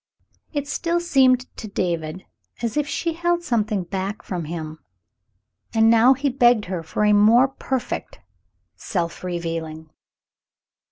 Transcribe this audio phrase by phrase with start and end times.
[0.51, 2.25] It still seemed to David
[2.63, 4.79] as if she held something back from him,
[5.75, 8.19] and now he begged her for a more perfect
[8.75, 9.91] self revealing.